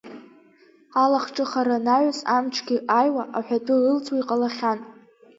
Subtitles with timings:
[1.01, 4.79] Алахҿыхра анаҩс, амчгьы аиуа, аҳәатәгьы ылҵуа иҟалахьан.